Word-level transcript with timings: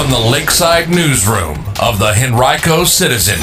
from 0.00 0.10
the 0.10 0.30
Lakeside 0.30 0.88
Newsroom 0.88 1.58
of 1.78 1.98
the 1.98 2.14
Henrico 2.16 2.84
Citizen, 2.84 3.38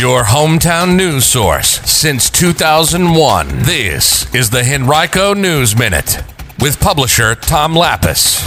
your 0.00 0.22
hometown 0.22 0.94
news 0.94 1.24
source 1.24 1.80
since 1.80 2.30
2001. 2.30 3.48
This 3.62 4.32
is 4.32 4.50
the 4.50 4.62
Henrico 4.62 5.34
News 5.34 5.76
Minute 5.76 6.22
with 6.60 6.78
publisher 6.78 7.34
Tom 7.34 7.74
Lappas. 7.74 8.40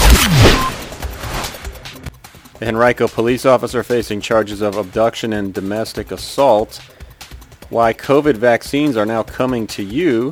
The 2.59 2.69
Henrico 2.69 3.09
police 3.09 3.45
officer 3.45 3.83
facing 3.83 4.21
charges 4.21 4.61
of 4.61 4.77
abduction 4.77 5.33
and 5.33 5.53
domestic 5.53 6.11
assault. 6.11 6.77
Why 7.69 7.93
COVID 7.93 8.37
vaccines 8.37 8.95
are 8.95 9.05
now 9.05 9.23
coming 9.23 9.67
to 9.67 9.83
you. 9.83 10.31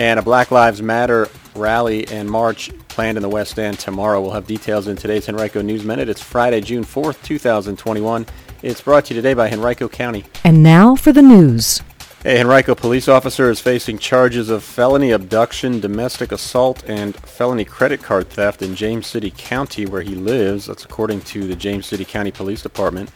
And 0.00 0.18
a 0.18 0.22
Black 0.22 0.50
Lives 0.50 0.82
Matter 0.82 1.28
rally 1.54 2.06
and 2.08 2.30
march 2.30 2.70
planned 2.88 3.16
in 3.16 3.22
the 3.22 3.28
West 3.28 3.58
End 3.58 3.78
tomorrow. 3.78 4.20
We'll 4.20 4.32
have 4.32 4.46
details 4.46 4.88
in 4.88 4.96
today's 4.96 5.28
Henrico 5.28 5.62
News 5.62 5.84
Minute. 5.84 6.08
It's 6.08 6.22
Friday, 6.22 6.60
June 6.60 6.84
4th, 6.84 7.22
2021. 7.22 8.26
It's 8.62 8.80
brought 8.80 9.06
to 9.06 9.14
you 9.14 9.20
today 9.20 9.34
by 9.34 9.50
Henrico 9.50 9.88
County. 9.88 10.24
And 10.44 10.62
now 10.62 10.96
for 10.96 11.12
the 11.12 11.22
news. 11.22 11.82
A 12.26 12.40
Henrico 12.40 12.74
police 12.74 13.06
officer 13.06 13.50
is 13.50 13.60
facing 13.60 13.98
charges 13.98 14.48
of 14.48 14.64
felony 14.64 15.10
abduction, 15.10 15.78
domestic 15.78 16.32
assault, 16.32 16.82
and 16.88 17.14
felony 17.16 17.66
credit 17.66 18.02
card 18.02 18.30
theft 18.30 18.62
in 18.62 18.74
James 18.74 19.06
City 19.06 19.30
County, 19.36 19.84
where 19.84 20.00
he 20.00 20.14
lives. 20.14 20.64
That's 20.64 20.86
according 20.86 21.20
to 21.22 21.46
the 21.46 21.54
James 21.54 21.84
City 21.84 22.06
County 22.06 22.30
Police 22.30 22.62
Department. 22.62 23.10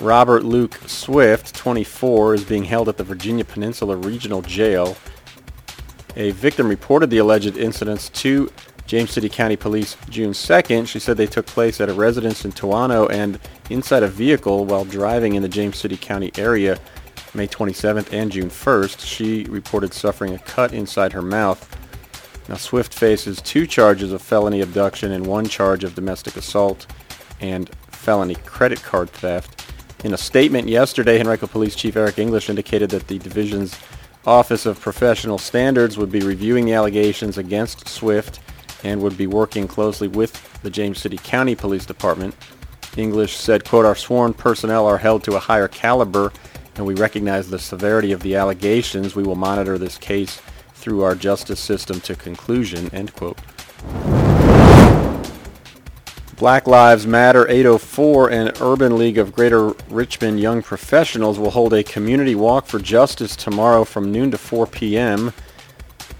Robert 0.00 0.44
Luke 0.44 0.78
Swift, 0.86 1.52
24, 1.56 2.34
is 2.34 2.44
being 2.44 2.62
held 2.62 2.88
at 2.88 2.96
the 2.96 3.02
Virginia 3.02 3.44
Peninsula 3.44 3.96
Regional 3.96 4.42
Jail. 4.42 4.96
A 6.16 6.30
victim 6.32 6.68
reported 6.68 7.10
the 7.10 7.18
alleged 7.18 7.56
incidents 7.56 8.08
to 8.10 8.50
James 8.86 9.10
City 9.10 9.28
County 9.28 9.56
Police 9.56 9.96
June 10.10 10.30
2nd. 10.30 10.86
She 10.86 10.98
said 11.00 11.16
they 11.16 11.26
took 11.26 11.46
place 11.46 11.80
at 11.80 11.88
a 11.88 11.94
residence 11.94 12.44
in 12.44 12.52
Toano 12.52 13.10
and 13.10 13.40
inside 13.68 14.02
a 14.02 14.08
vehicle 14.08 14.64
while 14.64 14.84
driving 14.84 15.34
in 15.34 15.42
the 15.42 15.48
James 15.48 15.76
City 15.76 15.96
County 15.96 16.30
area 16.36 16.78
May 17.34 17.48
27th 17.48 18.12
and 18.12 18.30
June 18.30 18.48
1st. 18.48 19.04
She 19.04 19.44
reported 19.44 19.92
suffering 19.92 20.34
a 20.34 20.38
cut 20.38 20.72
inside 20.72 21.12
her 21.12 21.22
mouth. 21.22 21.68
Now 22.48 22.56
Swift 22.56 22.94
faces 22.94 23.40
two 23.42 23.66
charges 23.66 24.12
of 24.12 24.22
felony 24.22 24.60
abduction 24.60 25.10
and 25.10 25.26
one 25.26 25.46
charge 25.46 25.82
of 25.82 25.96
domestic 25.96 26.36
assault 26.36 26.86
and 27.40 27.70
felony 27.88 28.36
credit 28.36 28.82
card 28.82 29.10
theft. 29.10 29.64
In 30.04 30.14
a 30.14 30.18
statement 30.18 30.68
yesterday, 30.68 31.18
Henrico 31.18 31.46
Police 31.46 31.74
Chief 31.74 31.96
Eric 31.96 32.18
English 32.18 32.50
indicated 32.50 32.90
that 32.90 33.08
the 33.08 33.18
division's 33.18 33.74
Office 34.26 34.64
of 34.64 34.80
Professional 34.80 35.36
Standards 35.36 35.98
would 35.98 36.10
be 36.10 36.20
reviewing 36.20 36.64
the 36.64 36.72
allegations 36.72 37.36
against 37.36 37.88
Swift 37.88 38.40
and 38.82 39.02
would 39.02 39.18
be 39.18 39.26
working 39.26 39.68
closely 39.68 40.08
with 40.08 40.62
the 40.62 40.70
James 40.70 40.98
City 40.98 41.18
County 41.18 41.54
Police 41.54 41.84
Department. 41.84 42.34
English 42.96 43.36
said, 43.36 43.64
quote, 43.64 43.84
our 43.84 43.94
sworn 43.94 44.32
personnel 44.32 44.86
are 44.86 44.98
held 44.98 45.24
to 45.24 45.36
a 45.36 45.40
higher 45.40 45.68
caliber 45.68 46.32
and 46.76 46.86
we 46.86 46.94
recognize 46.94 47.50
the 47.50 47.58
severity 47.58 48.12
of 48.12 48.22
the 48.22 48.34
allegations. 48.34 49.14
We 49.14 49.24
will 49.24 49.36
monitor 49.36 49.76
this 49.76 49.98
case 49.98 50.40
through 50.72 51.02
our 51.02 51.14
justice 51.14 51.60
system 51.60 52.00
to 52.00 52.14
conclusion, 52.14 52.92
end 52.94 53.14
quote. 53.14 53.38
Black 56.36 56.66
Lives 56.66 57.06
Matter 57.06 57.48
804 57.48 58.30
and 58.30 58.60
Urban 58.60 58.98
League 58.98 59.18
of 59.18 59.32
Greater 59.32 59.68
Richmond 59.88 60.40
Young 60.40 60.62
Professionals 60.62 61.38
will 61.38 61.50
hold 61.50 61.72
a 61.72 61.84
community 61.84 62.34
walk 62.34 62.66
for 62.66 62.80
justice 62.80 63.36
tomorrow 63.36 63.84
from 63.84 64.10
noon 64.10 64.32
to 64.32 64.38
4 64.38 64.66
p.m. 64.66 65.32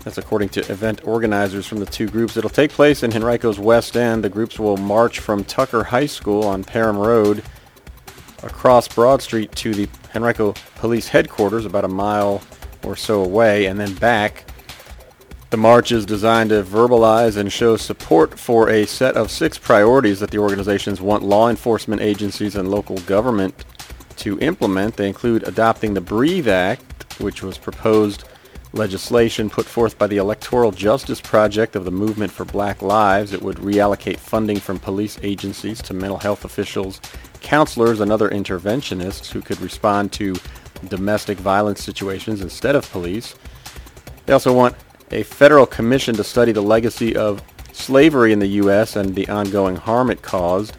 That's 0.05 0.19
according 0.19 0.51
to 0.51 0.61
event 0.71 1.05
organizers 1.05 1.67
from 1.67 1.81
the 1.81 1.87
two 1.87 2.07
groups. 2.09 2.37
It'll 2.37 2.49
take 2.49 2.71
place 2.71 3.03
in 3.03 3.11
Henrico's 3.11 3.59
West 3.59 3.97
End. 3.97 4.23
The 4.23 4.29
groups 4.29 4.59
will 4.59 4.77
march 4.77 5.19
from 5.19 5.43
Tucker 5.43 5.83
High 5.83 6.07
School 6.07 6.45
on 6.45 6.63
Parham 6.63 6.99
Road 6.99 7.43
across 8.45 8.87
Broad 8.87 9.21
Street 9.21 9.51
to 9.57 9.75
the 9.75 9.89
Henrico 10.15 10.55
Police 10.77 11.09
Headquarters, 11.09 11.67
about 11.67 11.85
a 11.85 11.89
mile 11.89 12.41
or 12.85 12.95
so 12.95 13.25
away, 13.25 13.67
and 13.67 13.81
then 13.81 13.95
back 13.95 14.45
the 15.55 15.59
march 15.59 15.93
is 15.93 16.05
designed 16.05 16.51
to 16.51 16.65
verbalize 16.65 17.37
and 17.37 17.53
show 17.53 17.77
support 17.77 18.37
for 18.37 18.69
a 18.71 18.85
set 18.85 19.17
of 19.17 19.31
six 19.31 19.57
priorities 19.57 20.19
that 20.19 20.33
the 20.33 20.39
organizations 20.39 21.01
want 21.01 21.23
law 21.23 21.49
enforcement 21.49 22.03
agencies 22.03 22.57
and 22.57 22.69
local 22.69 22.99
government 23.03 23.65
to 24.17 24.37
implement. 24.41 24.97
They 24.97 25.07
include 25.07 25.47
adopting 25.47 25.95
the 25.95 26.01
Breathe 26.01 26.49
Act, 26.49 27.21
which 27.21 27.45
was 27.45 27.57
proposed 27.57 28.25
legislation 28.73 29.49
put 29.49 29.65
forth 29.65 29.97
by 29.97 30.09
the 30.09 30.17
Electoral 30.17 30.73
Justice 30.73 31.21
Project 31.21 31.77
of 31.77 31.85
the 31.85 31.93
Movement 31.93 32.33
for 32.33 32.45
Black 32.45 32.83
Lives. 32.83 33.33
It 33.33 33.41
would 33.41 33.59
reallocate 33.59 34.17
funding 34.17 34.59
from 34.59 34.81
police 34.81 35.21
agencies 35.23 35.81
to 35.83 35.95
mental 35.95 36.19
health 36.19 36.45
officials, 36.45 37.01
counselors, 37.43 38.01
and 38.01 38.11
other 38.11 38.29
interventionists 38.29 39.31
who 39.31 39.41
could 39.41 39.61
respond 39.61 40.11
to 40.15 40.35
domestic 40.89 41.39
violence 41.39 41.81
situations 41.81 42.41
instead 42.41 42.75
of 42.75 42.91
police. 42.91 43.37
They 44.27 44.33
also 44.33 44.53
want 44.53 44.75
a 45.11 45.23
federal 45.23 45.67
commission 45.67 46.15
to 46.17 46.25
study 46.25 46.53
the 46.53 46.63
legacy 46.63 47.17
of 47.17 47.43
slavery 47.73 48.33
in 48.33 48.39
the 48.39 48.47
U.S. 48.47 48.97
and 48.97 49.15
the 49.15 49.29
ongoing 49.29 49.77
harm 49.77 50.11
it 50.11 50.23
caused. 50.23 50.77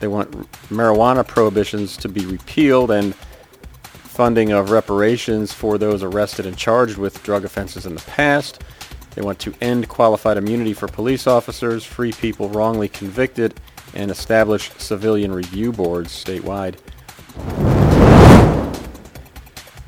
They 0.00 0.08
want 0.08 0.30
marijuana 0.68 1.26
prohibitions 1.26 1.96
to 1.98 2.08
be 2.08 2.26
repealed 2.26 2.90
and 2.90 3.14
funding 3.14 4.52
of 4.52 4.70
reparations 4.70 5.52
for 5.52 5.78
those 5.78 6.02
arrested 6.02 6.46
and 6.46 6.56
charged 6.56 6.98
with 6.98 7.22
drug 7.22 7.44
offenses 7.44 7.86
in 7.86 7.94
the 7.94 8.02
past. 8.02 8.62
They 9.14 9.22
want 9.22 9.38
to 9.40 9.54
end 9.60 9.88
qualified 9.88 10.36
immunity 10.36 10.72
for 10.72 10.88
police 10.88 11.26
officers, 11.26 11.84
free 11.84 12.12
people 12.12 12.48
wrongly 12.48 12.88
convicted, 12.88 13.58
and 13.94 14.10
establish 14.10 14.70
civilian 14.72 15.32
review 15.32 15.72
boards 15.72 16.12
statewide. 16.12 16.76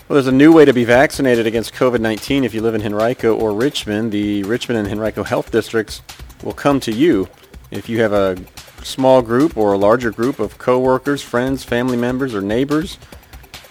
Well, 0.08 0.14
there's 0.14 0.28
a 0.28 0.32
new 0.32 0.52
way 0.52 0.64
to 0.64 0.72
be 0.72 0.84
vaccinated 0.84 1.48
against 1.48 1.74
COVID-19 1.74 2.44
if 2.44 2.54
you 2.54 2.62
live 2.62 2.76
in 2.76 2.82
Henrico 2.82 3.34
or 3.34 3.52
Richmond. 3.52 4.12
The 4.12 4.44
Richmond 4.44 4.78
and 4.78 4.88
Henrico 4.88 5.24
health 5.24 5.50
districts 5.50 6.00
will 6.44 6.52
come 6.52 6.78
to 6.80 6.92
you 6.92 7.28
if 7.72 7.88
you 7.88 8.00
have 8.02 8.12
a 8.12 8.36
small 8.84 9.20
group 9.20 9.56
or 9.56 9.72
a 9.72 9.76
larger 9.76 10.12
group 10.12 10.38
of 10.38 10.58
coworkers, 10.58 11.22
friends, 11.22 11.64
family 11.64 11.96
members, 11.96 12.36
or 12.36 12.40
neighbors. 12.40 12.98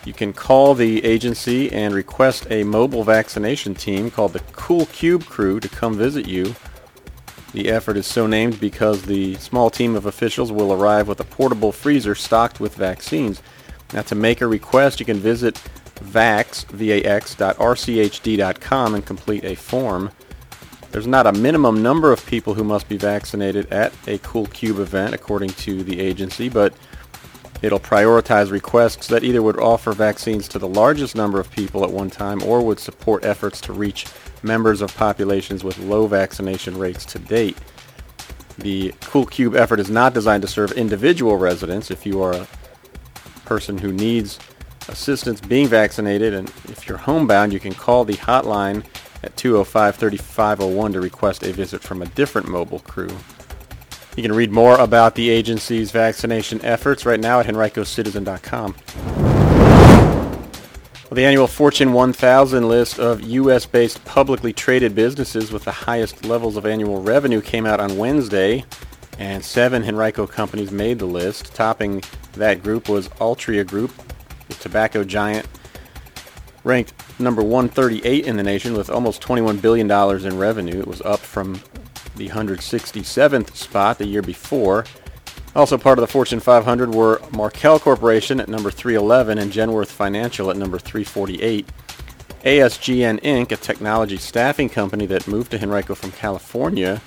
You 0.03 0.11
can 0.11 0.33
call 0.33 0.75
the 0.75 1.05
agency 1.05 1.71
and 1.71 1.93
request 1.93 2.47
a 2.49 2.65
mobile 2.65 3.05
vaccination 3.05 3.73
team 3.73 4.11
called 4.11 4.33
the 4.33 4.41
Cool 4.51 4.87
Cube 4.87 5.23
Crew 5.23 5.61
to 5.61 5.69
come 5.69 5.97
visit 5.97 6.27
you. 6.27 6.53
The 7.53 7.69
effort 7.69 7.95
is 7.95 8.07
so 8.07 8.27
named 8.27 8.59
because 8.59 9.03
the 9.03 9.35
small 9.35 9.69
team 9.69 9.95
of 9.95 10.05
officials 10.05 10.51
will 10.51 10.73
arrive 10.73 11.07
with 11.07 11.21
a 11.21 11.23
portable 11.23 11.71
freezer 11.71 12.13
stocked 12.13 12.59
with 12.59 12.75
vaccines. 12.75 13.41
Now 13.93 14.01
to 14.01 14.15
make 14.15 14.41
a 14.41 14.47
request, 14.47 14.99
you 14.99 15.05
can 15.05 15.19
visit 15.19 15.61
vax, 15.95 16.65
vax.rchd.com 16.65 17.55
and 18.95 19.05
complete 19.05 19.43
a 19.43 19.55
form. 19.55 20.11
There's 20.91 21.07
not 21.07 21.27
a 21.27 21.33
minimum 21.33 21.83
number 21.83 22.11
of 22.13 22.25
people 22.25 22.53
who 22.53 22.63
must 22.63 22.87
be 22.87 22.97
vaccinated 22.97 23.71
at 23.71 23.93
a 24.07 24.17
Cool 24.19 24.45
Cube 24.45 24.79
event, 24.79 25.13
according 25.13 25.49
to 25.51 25.83
the 25.83 25.99
agency, 25.99 26.47
but 26.47 26.73
it'll 27.61 27.79
prioritize 27.79 28.51
requests 28.51 29.07
that 29.07 29.23
either 29.23 29.41
would 29.41 29.59
offer 29.59 29.91
vaccines 29.91 30.47
to 30.49 30.59
the 30.59 30.67
largest 30.67 31.15
number 31.15 31.39
of 31.39 31.51
people 31.51 31.83
at 31.83 31.91
one 31.91 32.09
time 32.09 32.41
or 32.43 32.61
would 32.61 32.79
support 32.79 33.25
efforts 33.25 33.59
to 33.61 33.73
reach 33.73 34.05
members 34.43 34.81
of 34.81 34.95
populations 34.95 35.63
with 35.63 35.77
low 35.79 36.07
vaccination 36.07 36.77
rates 36.77 37.03
to 37.05 37.19
date. 37.19 37.57
The 38.57 38.93
Cool 39.01 39.25
Cube 39.25 39.55
effort 39.55 39.79
is 39.81 39.89
not 39.89 40.13
designed 40.13 40.43
to 40.43 40.47
serve 40.47 40.71
individual 40.73 41.35
residents. 41.37 41.91
If 41.91 42.05
you 42.05 42.21
are 42.21 42.33
a 42.33 42.47
person 43.45 43.77
who 43.77 43.91
needs 43.91 44.39
assistance 44.87 45.41
being 45.41 45.67
vaccinated. 45.67 46.33
And 46.33 46.49
if 46.65 46.87
you're 46.87 46.97
homebound, 46.97 47.53
you 47.53 47.59
can 47.59 47.73
call 47.73 48.05
the 48.05 48.15
hotline 48.15 48.85
at 49.23 49.35
205-3501 49.35 50.93
to 50.93 51.01
request 51.01 51.43
a 51.43 51.51
visit 51.51 51.81
from 51.81 52.01
a 52.01 52.05
different 52.07 52.47
mobile 52.47 52.79
crew. 52.79 53.09
You 54.15 54.23
can 54.23 54.31
read 54.31 54.51
more 54.51 54.79
about 54.79 55.15
the 55.15 55.29
agency's 55.29 55.91
vaccination 55.91 56.63
efforts 56.63 57.05
right 57.05 57.19
now 57.19 57.41
at 57.41 57.45
henricocitizen.com. 57.45 58.75
Well, 61.03 61.15
the 61.15 61.25
annual 61.25 61.47
Fortune 61.47 61.93
1000 61.93 62.67
list 62.67 62.97
of 62.97 63.21
U.S.-based 63.21 64.05
publicly 64.05 64.53
traded 64.53 64.95
businesses 64.95 65.51
with 65.51 65.65
the 65.65 65.71
highest 65.71 66.25
levels 66.25 66.55
of 66.55 66.65
annual 66.65 67.01
revenue 67.01 67.41
came 67.41 67.65
out 67.65 67.79
on 67.79 67.97
Wednesday, 67.97 68.65
and 69.19 69.43
seven 69.43 69.83
Henrico 69.83 70.25
companies 70.25 70.71
made 70.71 70.97
the 70.97 71.05
list. 71.05 71.53
Topping 71.53 72.01
that 72.33 72.63
group 72.63 72.89
was 72.89 73.09
Altria 73.09 73.67
Group, 73.67 73.91
the 74.47 74.55
tobacco 74.55 75.03
giant, 75.03 75.47
ranked 76.63 76.93
number 77.19 77.41
138 77.41 78.25
in 78.25 78.37
the 78.37 78.43
nation 78.43 78.73
with 78.73 78.89
almost 78.89 79.21
$21 79.21 79.61
billion 79.61 79.89
in 80.25 80.37
revenue. 80.37 80.79
It 80.79 80.87
was 80.87 81.01
up 81.01 81.19
from 81.19 81.61
the 82.15 82.29
167th 82.29 83.55
spot 83.55 83.97
the 83.97 84.07
year 84.07 84.21
before. 84.21 84.85
Also 85.55 85.77
part 85.77 85.97
of 85.97 86.01
the 86.01 86.11
Fortune 86.11 86.39
500 86.39 86.93
were 86.93 87.21
Markel 87.31 87.79
Corporation 87.79 88.41
at 88.41 88.49
number 88.49 88.69
311 88.69 89.37
and 89.37 89.51
Genworth 89.51 89.87
Financial 89.87 90.51
at 90.51 90.57
number 90.57 90.77
348. 90.77 91.65
ASGN 92.43 93.21
Inc., 93.21 93.51
a 93.51 93.55
technology 93.55 94.17
staffing 94.17 94.69
company 94.69 95.05
that 95.05 95.27
moved 95.27 95.51
to 95.51 95.61
Henrico 95.61 95.95
from 95.95 96.11
California, 96.11 97.01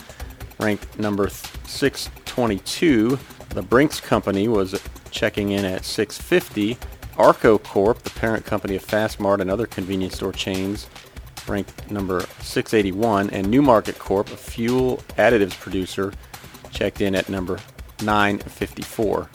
ranked 0.58 0.98
number 0.98 1.28
622. 1.28 3.18
The 3.50 3.58
The 3.58 3.62
Brinks 3.62 3.98
Company 3.98 4.46
was 4.46 4.80
checking 5.10 5.50
in 5.50 5.64
at 5.64 5.84
650. 5.84 6.78
ARKO 7.18 7.60
Corp, 7.62 7.98
the 7.98 8.10
parent 8.10 8.44
company 8.44 8.76
of 8.76 8.82
Fas 8.82 9.18
Mart 9.18 9.40
and 9.40 9.50
other 9.50 9.66
convenience 9.66 10.14
store 10.14 10.32
chains, 10.32 10.88
ranked 11.48 11.90
number 11.90 12.20
681. 12.40 13.30
And 13.30 13.50
Newmarket 13.50 13.98
Corp, 13.98 14.30
a 14.30 14.36
fuel 14.36 15.02
additives 15.16 15.58
producer, 15.58 16.12
checked 16.70 17.00
in 17.00 17.16
at 17.16 17.28
number 17.28 17.58
954. 18.02 19.28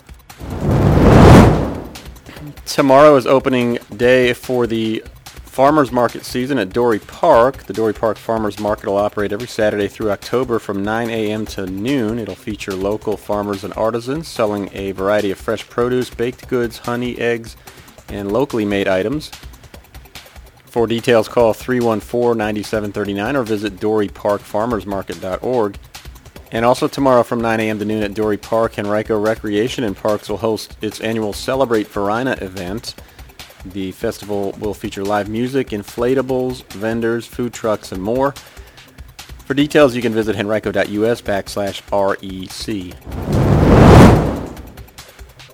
Tomorrow 2.66 3.18
is 3.18 3.28
opening 3.28 3.80
day 3.98 4.34
for 4.34 4.66
the 4.66 5.04
farmers 5.54 5.92
market 5.92 6.26
season 6.26 6.58
at 6.58 6.70
Dorey 6.70 7.06
Park. 7.06 7.66
The 7.66 7.74
Dorey 7.74 7.94
Park 7.94 8.18
Farmers 8.18 8.60
Market 8.60 8.88
will 8.88 8.98
operate 8.98 9.32
every 9.32 9.48
Saturday 9.48 9.88
through 9.88 10.10
October 10.10 10.58
from 10.58 10.84
9 10.84 11.10
a.m. 11.12 11.46
to 11.48 11.68
noon. 11.68 12.18
It'll 12.18 12.34
feature 12.34 12.74
local 12.74 13.18
farmers 13.18 13.64
and 13.64 13.74
artisans 13.76 14.28
selling 14.28 14.70
a 14.74 14.94
variety 14.94 15.30
of 15.30 15.38
fresh 15.38 15.70
produce, 15.70 16.10
baked 16.10 16.48
goods, 16.48 16.80
honey, 16.80 17.18
eggs, 17.20 17.56
and 18.14 18.32
locally 18.32 18.66
made 18.66 18.88
items. 18.88 19.32
For 20.66 20.88
details, 20.88 21.28
call 21.28 21.54
314-9739 21.54 23.36
or 23.36 23.44
visit 23.44 23.76
DoreyParkFarmersMarket.org. 23.78 25.78
And 26.52 26.66
also 26.66 26.88
tomorrow 26.88 27.24
from 27.24 27.42
9 27.42 27.60
a.m. 27.60 27.80
to 27.80 27.86
noon 27.86 28.04
at 28.04 28.14
Dorey 28.14 28.40
Park, 28.40 28.78
Henrico 28.78 29.20
Recreation 29.20 29.84
and 29.84 29.98
Parks 29.98 30.30
will 30.30 30.38
host 30.38 30.78
its 30.82 31.02
annual 31.02 31.34
Celebrate 31.34 31.88
Varina 31.88 32.38
event. 32.42 32.94
The 33.66 33.92
festival 33.92 34.52
will 34.60 34.74
feature 34.74 35.04
live 35.04 35.30
music, 35.30 35.70
inflatables, 35.70 36.64
vendors, 36.74 37.26
food 37.26 37.54
trucks, 37.54 37.92
and 37.92 38.04
more. 38.04 38.34
For 39.46 39.54
details, 39.54 39.96
you 39.96 40.02
can 40.02 40.14
visit 40.14 40.36
henrico.us 40.36 41.22
backslash 41.22 41.82
REC. 41.92 43.63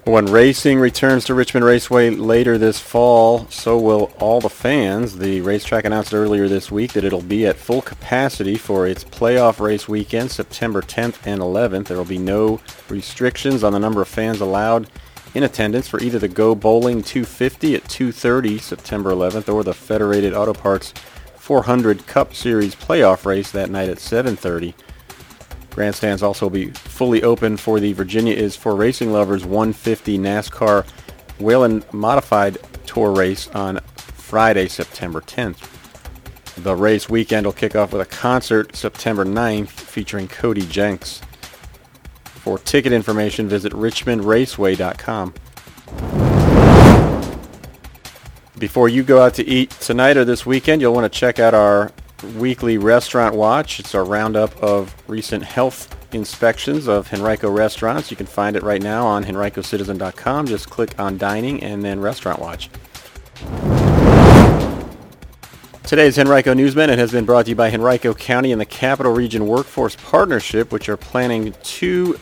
When 0.10 0.26
racing 0.26 0.80
returns 0.80 1.26
to 1.26 1.36
Richmond 1.36 1.68
Raceway 1.68 2.10
later 2.10 2.58
this 2.58 2.80
fall, 2.80 3.46
so 3.52 3.78
will 3.78 4.12
all 4.20 4.42
the 4.42 4.50
fans. 4.50 5.20
The 5.20 5.42
racetrack 5.42 5.86
announced 5.86 6.16
earlier 6.16 6.48
this 6.48 6.72
week 6.72 6.94
that 6.94 7.04
it'll 7.04 7.22
be 7.22 7.46
at 7.46 7.58
full 7.58 7.84
capacity 7.84 8.56
for 8.56 8.88
its 8.88 9.04
playoff 9.04 9.60
race 9.60 9.88
weekend, 9.88 10.32
September 10.32 10.82
10th 10.82 11.28
and 11.28 11.42
11th. 11.42 11.86
There 11.86 11.98
will 11.98 12.06
be 12.06 12.18
no 12.18 12.60
restrictions 12.90 13.64
on 13.64 13.72
the 13.72 13.80
number 13.80 14.02
of 14.02 14.08
fans 14.08 14.42
allowed 14.42 14.90
in 15.36 15.44
attendance 15.44 15.88
for 15.88 16.02
either 16.02 16.18
the 16.18 16.28
Go 16.28 16.56
Bowling 16.56 17.04
250 17.04 17.76
at 17.76 17.84
2.30 17.84 18.60
September 18.60 19.12
11th 19.12 19.54
or 19.54 19.64
the 19.64 19.76
Federated 19.76 20.34
Auto 20.34 20.54
Parts 20.54 20.92
400 21.36 22.08
Cup 22.08 22.34
Series 22.34 22.74
playoff 22.74 23.28
race 23.28 23.52
that 23.52 23.70
night 23.70 23.90
at 23.90 23.98
7.30. 23.98 24.74
Grandstands 25.70 26.24
also 26.24 26.48
will 26.48 26.50
be 26.50 26.72
fully 27.00 27.24
open 27.24 27.56
for 27.56 27.80
the 27.80 27.94
Virginia 27.94 28.34
is 28.34 28.58
for 28.58 28.76
Racing 28.76 29.14
Lovers 29.14 29.46
150 29.46 30.18
NASCAR 30.18 30.86
Whelen 31.40 31.82
Modified 31.94 32.58
Tour 32.86 33.12
race 33.14 33.48
on 33.52 33.80
Friday, 33.96 34.68
September 34.68 35.22
10th. 35.22 35.66
The 36.62 36.76
race 36.76 37.08
weekend 37.08 37.46
will 37.46 37.54
kick 37.54 37.74
off 37.74 37.94
with 37.94 38.02
a 38.02 38.06
concert 38.06 38.76
September 38.76 39.24
9th 39.24 39.70
featuring 39.70 40.28
Cody 40.28 40.66
Jinks. 40.66 41.22
For 42.26 42.60
ticket 42.60 42.92
information, 42.92 43.48
visit 43.48 43.72
richmondraceway.com. 43.72 45.34
Before 48.58 48.90
you 48.90 49.04
go 49.04 49.22
out 49.22 49.36
to 49.36 49.46
eat 49.48 49.70
tonight 49.70 50.18
or 50.18 50.26
this 50.26 50.46
weekend, 50.46 50.82
you'll 50.82 50.94
want 50.94 51.10
to 51.10 51.18
check 51.18 51.40
out 51.40 51.54
our 51.54 51.94
weekly 52.36 52.78
restaurant 52.78 53.36
watch. 53.36 53.80
It's 53.80 53.96
our 53.96 54.04
roundup 54.04 54.62
of 54.62 54.94
recent 55.08 55.46
health 55.46 55.96
inspections 56.12 56.88
of 56.88 57.12
Henrico 57.14 57.50
restaurants. 57.50 58.12
You 58.12 58.18
can 58.18 58.26
find 58.26 58.56
it 58.56 58.64
right 58.64 58.82
now 58.82 59.06
on 59.06 59.24
henricocitizen.com. 59.24 60.48
Just 60.48 60.70
click 60.70 61.00
on 61.00 61.18
dining 61.18 61.64
and 61.64 61.84
then 61.84 62.00
restaurant 62.00 62.40
watch. 62.40 62.70
Today's 65.84 66.20
Henrico 66.20 66.54
Newsminute 66.54 67.00
has 67.00 67.12
been 67.12 67.26
brought 67.26 67.46
to 67.46 67.50
you 67.50 67.56
by 67.56 67.72
Henrico 67.72 68.14
County 68.14 68.52
and 68.52 68.62
the 68.62 68.66
Capital 68.66 69.12
Region 69.12 69.48
Workforce 69.48 69.96
Partnership, 69.96 70.72
which 70.72 70.88
are 70.88 70.98
planning 70.98 71.56
two 71.64 72.20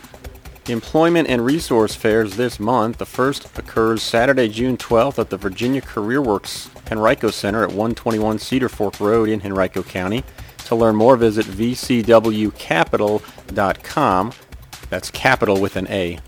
employment 0.70 1.28
and 1.28 1.46
resource 1.46 1.94
fairs 1.94 2.38
this 2.38 2.60
month. 2.60 2.98
The 2.98 3.06
first 3.06 3.58
occurs 3.58 4.02
Saturday, 4.02 4.48
June 4.48 4.78
12th 4.78 5.20
at 5.20 5.30
the 5.30 5.38
Virginia 5.38 5.82
Career 5.82 6.22
Works 6.22 6.70
Henrico 6.90 7.30
Center 7.30 7.64
at 7.64 7.70
121 7.70 8.40
Cedar 8.40 8.70
Fork 8.70 9.00
Road 9.00 9.30
in 9.30 9.42
Henrico 9.42 9.84
County. 9.84 10.24
To 10.68 10.76
learn 10.76 10.96
more, 10.98 11.16
visit 11.16 11.46
vcwcapital.com. 11.46 14.32
That's 14.90 15.12
capital 15.12 15.62
with 15.62 15.78
an 15.78 15.88
A. 15.88 16.20